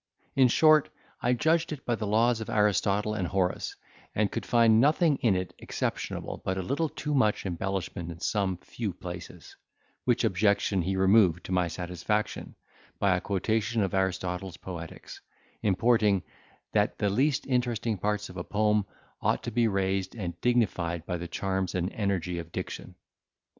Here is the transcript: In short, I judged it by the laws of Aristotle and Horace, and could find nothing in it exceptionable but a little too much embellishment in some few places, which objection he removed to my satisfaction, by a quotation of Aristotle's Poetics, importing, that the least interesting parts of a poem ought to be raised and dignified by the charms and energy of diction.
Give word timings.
In 0.35 0.47
short, 0.47 0.89
I 1.21 1.33
judged 1.33 1.71
it 1.71 1.85
by 1.85 1.93
the 1.93 2.07
laws 2.07 2.41
of 2.41 2.49
Aristotle 2.49 3.13
and 3.13 3.27
Horace, 3.27 3.75
and 4.15 4.31
could 4.31 4.47
find 4.47 4.81
nothing 4.81 5.17
in 5.17 5.35
it 5.35 5.53
exceptionable 5.59 6.41
but 6.43 6.57
a 6.57 6.63
little 6.63 6.89
too 6.89 7.13
much 7.13 7.45
embellishment 7.45 8.09
in 8.11 8.19
some 8.19 8.57
few 8.57 8.93
places, 8.93 9.55
which 10.03 10.23
objection 10.23 10.81
he 10.81 10.95
removed 10.95 11.43
to 11.43 11.51
my 11.51 11.67
satisfaction, 11.67 12.55
by 12.97 13.15
a 13.15 13.21
quotation 13.21 13.83
of 13.83 13.93
Aristotle's 13.93 14.57
Poetics, 14.57 15.21
importing, 15.61 16.23
that 16.71 16.97
the 16.97 17.11
least 17.11 17.45
interesting 17.45 17.99
parts 17.99 18.27
of 18.27 18.37
a 18.37 18.43
poem 18.43 18.87
ought 19.21 19.43
to 19.43 19.51
be 19.51 19.67
raised 19.67 20.15
and 20.15 20.33
dignified 20.41 21.05
by 21.05 21.15
the 21.17 21.27
charms 21.27 21.75
and 21.75 21.91
energy 21.91 22.39
of 22.39 22.51
diction. 22.51 22.95